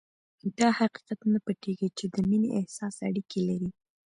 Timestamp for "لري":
3.49-3.69